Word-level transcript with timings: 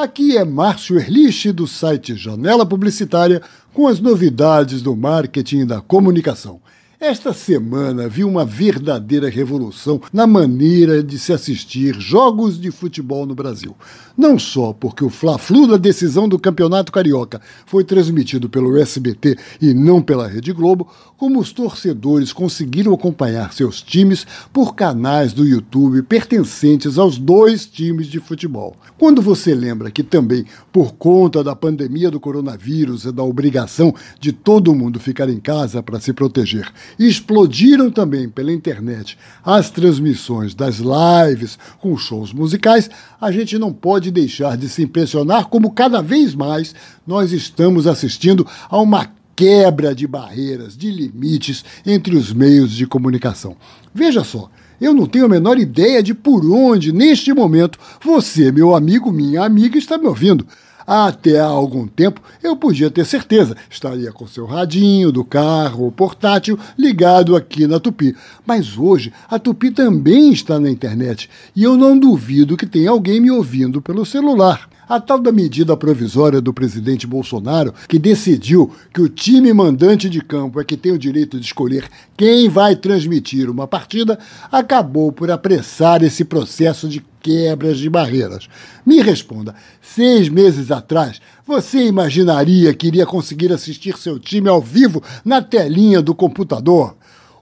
Aqui 0.00 0.36
é 0.36 0.44
Márcio 0.44 0.96
Erlich, 0.96 1.50
do 1.50 1.66
site 1.66 2.14
Janela 2.14 2.64
Publicitária, 2.64 3.42
com 3.74 3.88
as 3.88 3.98
novidades 3.98 4.80
do 4.80 4.94
marketing 4.94 5.62
e 5.62 5.64
da 5.64 5.80
comunicação. 5.80 6.60
Esta 7.00 7.32
semana 7.32 8.08
vi 8.08 8.24
uma 8.24 8.44
verdadeira 8.44 9.30
revolução 9.30 10.00
na 10.12 10.26
maneira 10.26 11.00
de 11.00 11.16
se 11.16 11.32
assistir 11.32 11.94
jogos 12.00 12.60
de 12.60 12.72
futebol 12.72 13.24
no 13.24 13.36
Brasil. 13.36 13.76
Não 14.16 14.36
só 14.36 14.72
porque 14.72 15.04
o 15.04 15.08
Fla-Flu 15.08 15.68
da 15.68 15.76
decisão 15.76 16.28
do 16.28 16.40
Campeonato 16.40 16.90
Carioca 16.90 17.40
foi 17.64 17.84
transmitido 17.84 18.48
pelo 18.48 18.76
SBT 18.76 19.36
e 19.60 19.72
não 19.72 20.02
pela 20.02 20.26
Rede 20.26 20.52
Globo, 20.52 20.88
como 21.16 21.38
os 21.38 21.52
torcedores 21.52 22.32
conseguiram 22.32 22.92
acompanhar 22.92 23.52
seus 23.52 23.80
times 23.80 24.26
por 24.52 24.74
canais 24.74 25.32
do 25.32 25.46
YouTube 25.46 26.02
pertencentes 26.02 26.98
aos 26.98 27.16
dois 27.16 27.64
times 27.64 28.08
de 28.08 28.18
futebol. 28.18 28.74
Quando 28.98 29.22
você 29.22 29.54
lembra 29.54 29.90
que 29.92 30.02
também, 30.02 30.44
por 30.72 30.94
conta 30.94 31.44
da 31.44 31.54
pandemia 31.54 32.10
do 32.10 32.18
coronavírus 32.18 33.04
e 33.04 33.12
da 33.12 33.22
obrigação 33.22 33.94
de 34.18 34.32
todo 34.32 34.74
mundo 34.74 34.98
ficar 34.98 35.28
em 35.28 35.38
casa 35.38 35.80
para 35.80 36.00
se 36.00 36.12
proteger, 36.12 36.68
explodiram 36.98 37.90
também 37.90 38.28
pela 38.28 38.52
internet 38.52 39.18
as 39.44 39.70
transmissões 39.70 40.54
das 40.54 40.78
lives 40.78 41.58
com 41.80 41.96
shows 41.96 42.32
musicais, 42.32 42.90
a 43.20 43.32
gente 43.32 43.58
não 43.58 43.72
pode 43.72 44.10
deixar 44.10 44.56
de 44.56 44.68
se 44.68 44.82
impressionar 44.82 45.46
como 45.46 45.72
cada 45.72 46.00
vez 46.00 46.34
mais 46.34 46.74
nós 47.06 47.32
estamos 47.32 47.86
assistindo 47.86 48.46
a 48.68 48.80
uma 48.80 49.10
quebra 49.34 49.94
de 49.94 50.06
barreiras, 50.06 50.76
de 50.76 50.90
limites 50.90 51.64
entre 51.86 52.16
os 52.16 52.32
meios 52.32 52.72
de 52.72 52.86
comunicação. 52.86 53.56
Veja 53.94 54.24
só, 54.24 54.50
eu 54.80 54.92
não 54.92 55.06
tenho 55.06 55.26
a 55.26 55.28
menor 55.28 55.58
ideia 55.58 56.02
de 56.02 56.14
por 56.14 56.44
onde, 56.44 56.92
neste 56.92 57.32
momento, 57.32 57.78
você, 58.02 58.50
meu 58.50 58.74
amigo, 58.74 59.12
minha 59.12 59.44
amiga, 59.44 59.78
está 59.78 59.98
me 59.98 60.06
ouvindo. 60.06 60.46
Até 60.90 61.38
há 61.38 61.44
algum 61.44 61.86
tempo 61.86 62.18
eu 62.42 62.56
podia 62.56 62.90
ter 62.90 63.04
certeza, 63.04 63.54
estaria 63.68 64.10
com 64.10 64.26
seu 64.26 64.46
radinho 64.46 65.12
do 65.12 65.22
carro 65.22 65.84
ou 65.84 65.92
portátil 65.92 66.58
ligado 66.78 67.36
aqui 67.36 67.66
na 67.66 67.78
Tupi. 67.78 68.16
Mas 68.46 68.78
hoje 68.78 69.12
a 69.28 69.38
Tupi 69.38 69.70
também 69.70 70.32
está 70.32 70.58
na 70.58 70.70
internet 70.70 71.28
e 71.54 71.62
eu 71.62 71.76
não 71.76 71.98
duvido 71.98 72.56
que 72.56 72.64
tenha 72.64 72.88
alguém 72.88 73.20
me 73.20 73.30
ouvindo 73.30 73.82
pelo 73.82 74.06
celular. 74.06 74.67
A 74.88 74.98
tal 74.98 75.18
da 75.18 75.30
medida 75.30 75.76
provisória 75.76 76.40
do 76.40 76.50
presidente 76.50 77.06
Bolsonaro, 77.06 77.74
que 77.86 77.98
decidiu 77.98 78.72
que 78.90 79.02
o 79.02 79.08
time 79.08 79.52
mandante 79.52 80.08
de 80.08 80.22
campo 80.22 80.58
é 80.58 80.64
que 80.64 80.78
tem 80.78 80.92
o 80.92 80.98
direito 80.98 81.38
de 81.38 81.44
escolher 81.44 81.86
quem 82.16 82.48
vai 82.48 82.74
transmitir 82.74 83.50
uma 83.50 83.66
partida, 83.66 84.18
acabou 84.50 85.12
por 85.12 85.30
apressar 85.30 86.02
esse 86.02 86.24
processo 86.24 86.88
de 86.88 87.04
quebras 87.20 87.78
de 87.78 87.90
barreiras. 87.90 88.48
Me 88.86 89.02
responda: 89.02 89.54
seis 89.82 90.30
meses 90.30 90.70
atrás, 90.70 91.20
você 91.46 91.84
imaginaria 91.86 92.72
que 92.72 92.86
iria 92.86 93.04
conseguir 93.04 93.52
assistir 93.52 93.94
seu 93.98 94.18
time 94.18 94.48
ao 94.48 94.62
vivo 94.62 95.02
na 95.22 95.42
telinha 95.42 96.00
do 96.00 96.14
computador? 96.14 96.96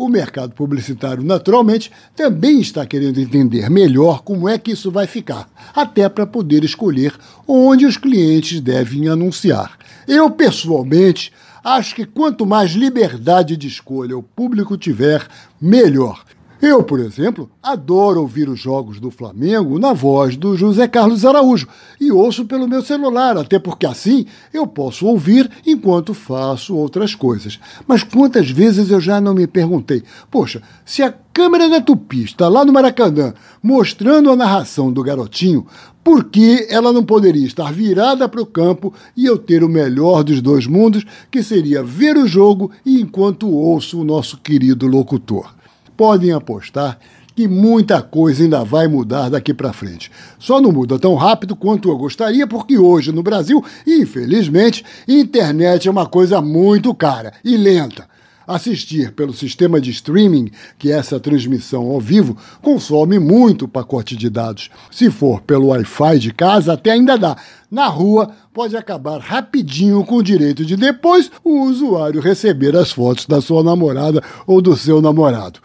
O 0.00 0.08
mercado 0.08 0.54
publicitário, 0.54 1.22
naturalmente, 1.22 1.92
também 2.16 2.58
está 2.58 2.86
querendo 2.86 3.20
entender 3.20 3.68
melhor 3.68 4.22
como 4.22 4.48
é 4.48 4.56
que 4.56 4.70
isso 4.70 4.90
vai 4.90 5.06
ficar, 5.06 5.46
até 5.74 6.08
para 6.08 6.26
poder 6.26 6.64
escolher 6.64 7.12
onde 7.46 7.84
os 7.84 7.98
clientes 7.98 8.62
devem 8.62 9.08
anunciar. 9.10 9.76
Eu, 10.08 10.30
pessoalmente, 10.30 11.30
acho 11.62 11.94
que 11.94 12.06
quanto 12.06 12.46
mais 12.46 12.70
liberdade 12.70 13.58
de 13.58 13.68
escolha 13.68 14.16
o 14.16 14.22
público 14.22 14.74
tiver, 14.78 15.28
melhor. 15.60 16.24
Eu, 16.62 16.82
por 16.82 17.00
exemplo, 17.00 17.50
adoro 17.62 18.20
ouvir 18.20 18.46
os 18.46 18.60
jogos 18.60 19.00
do 19.00 19.10
Flamengo 19.10 19.78
na 19.78 19.94
voz 19.94 20.36
do 20.36 20.54
José 20.58 20.86
Carlos 20.86 21.24
Araújo 21.24 21.66
e 21.98 22.12
ouço 22.12 22.44
pelo 22.44 22.68
meu 22.68 22.82
celular, 22.82 23.38
até 23.38 23.58
porque 23.58 23.86
assim 23.86 24.26
eu 24.52 24.66
posso 24.66 25.06
ouvir 25.06 25.50
enquanto 25.66 26.12
faço 26.12 26.76
outras 26.76 27.14
coisas. 27.14 27.58
Mas 27.88 28.02
quantas 28.02 28.50
vezes 28.50 28.90
eu 28.90 29.00
já 29.00 29.22
não 29.22 29.32
me 29.32 29.46
perguntei: 29.46 30.02
poxa, 30.30 30.60
se 30.84 31.02
a 31.02 31.14
câmera 31.32 31.66
da 31.66 31.80
Tupi 31.80 32.24
está 32.24 32.46
lá 32.46 32.62
no 32.62 32.74
Maracanã 32.74 33.32
mostrando 33.62 34.30
a 34.30 34.36
narração 34.36 34.92
do 34.92 35.02
garotinho, 35.02 35.66
por 36.04 36.24
que 36.24 36.66
ela 36.68 36.92
não 36.92 37.02
poderia 37.02 37.46
estar 37.46 37.72
virada 37.72 38.28
para 38.28 38.42
o 38.42 38.46
campo 38.46 38.92
e 39.16 39.24
eu 39.24 39.38
ter 39.38 39.64
o 39.64 39.68
melhor 39.68 40.22
dos 40.22 40.42
dois 40.42 40.66
mundos, 40.66 41.06
que 41.30 41.42
seria 41.42 41.82
ver 41.82 42.18
o 42.18 42.26
jogo 42.26 42.70
e 42.84 43.00
enquanto 43.00 43.48
ouço 43.48 43.98
o 43.98 44.04
nosso 44.04 44.36
querido 44.36 44.86
locutor? 44.86 45.58
Podem 46.00 46.32
apostar 46.32 46.98
que 47.36 47.46
muita 47.46 48.00
coisa 48.00 48.42
ainda 48.42 48.64
vai 48.64 48.88
mudar 48.88 49.28
daqui 49.28 49.52
para 49.52 49.70
frente. 49.70 50.10
Só 50.38 50.58
não 50.58 50.72
muda 50.72 50.98
tão 50.98 51.14
rápido 51.14 51.54
quanto 51.54 51.90
eu 51.90 51.98
gostaria, 51.98 52.46
porque 52.46 52.78
hoje 52.78 53.12
no 53.12 53.22
Brasil, 53.22 53.62
infelizmente, 53.86 54.82
internet 55.06 55.86
é 55.86 55.90
uma 55.90 56.06
coisa 56.06 56.40
muito 56.40 56.94
cara 56.94 57.34
e 57.44 57.54
lenta. 57.54 58.08
Assistir 58.46 59.12
pelo 59.12 59.34
sistema 59.34 59.78
de 59.78 59.90
streaming, 59.90 60.50
que 60.78 60.90
é 60.90 60.96
essa 60.96 61.20
transmissão 61.20 61.90
ao 61.90 62.00
vivo, 62.00 62.34
consome 62.62 63.18
muito 63.18 63.68
pacote 63.68 64.16
de 64.16 64.30
dados. 64.30 64.70
Se 64.90 65.10
for 65.10 65.42
pelo 65.42 65.68
Wi-Fi 65.68 66.18
de 66.18 66.32
casa, 66.32 66.72
até 66.72 66.92
ainda 66.92 67.18
dá. 67.18 67.36
Na 67.70 67.88
rua, 67.88 68.30
pode 68.54 68.74
acabar 68.74 69.20
rapidinho 69.20 70.02
com 70.04 70.16
o 70.16 70.22
direito 70.22 70.64
de 70.64 70.76
depois 70.76 71.30
o 71.44 71.60
usuário 71.64 72.22
receber 72.22 72.74
as 72.74 72.90
fotos 72.90 73.26
da 73.26 73.42
sua 73.42 73.62
namorada 73.62 74.22
ou 74.46 74.62
do 74.62 74.74
seu 74.74 75.02
namorado. 75.02 75.60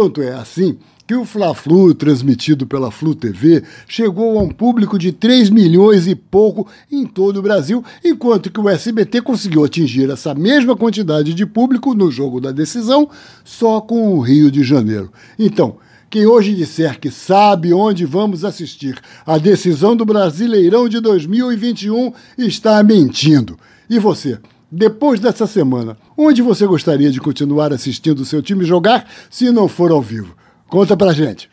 Tanto 0.00 0.22
é 0.22 0.32
assim 0.32 0.78
que 1.08 1.14
o 1.16 1.24
Fla-Flu, 1.24 1.92
transmitido 1.92 2.68
pela 2.68 2.88
Flu 2.88 3.16
TV, 3.16 3.64
chegou 3.88 4.38
a 4.38 4.42
um 4.42 4.48
público 4.48 4.96
de 4.96 5.10
3 5.10 5.50
milhões 5.50 6.06
e 6.06 6.14
pouco 6.14 6.68
em 6.88 7.04
todo 7.04 7.38
o 7.38 7.42
Brasil, 7.42 7.82
enquanto 8.04 8.48
que 8.48 8.60
o 8.60 8.68
SBT 8.68 9.22
conseguiu 9.22 9.64
atingir 9.64 10.08
essa 10.08 10.36
mesma 10.36 10.76
quantidade 10.76 11.34
de 11.34 11.44
público 11.44 11.94
no 11.94 12.12
jogo 12.12 12.40
da 12.40 12.52
decisão 12.52 13.10
só 13.44 13.80
com 13.80 14.14
o 14.14 14.20
Rio 14.20 14.52
de 14.52 14.62
Janeiro. 14.62 15.12
Então, 15.36 15.78
quem 16.08 16.24
hoje 16.26 16.54
disser 16.54 17.00
que 17.00 17.10
sabe 17.10 17.74
onde 17.74 18.04
vamos 18.04 18.44
assistir 18.44 19.00
a 19.26 19.36
decisão 19.36 19.96
do 19.96 20.06
Brasileirão 20.06 20.88
de 20.88 21.00
2021 21.00 22.12
está 22.38 22.80
mentindo. 22.84 23.58
E 23.90 23.98
você? 23.98 24.38
Depois 24.70 25.18
dessa 25.18 25.46
semana, 25.46 25.96
onde 26.16 26.42
você 26.42 26.66
gostaria 26.66 27.10
de 27.10 27.20
continuar 27.20 27.72
assistindo 27.72 28.20
o 28.20 28.24
seu 28.24 28.42
time 28.42 28.64
jogar 28.64 29.08
se 29.30 29.50
não 29.50 29.66
for 29.66 29.90
ao 29.90 30.02
vivo? 30.02 30.36
Conta 30.68 30.94
pra 30.94 31.14
gente. 31.14 31.48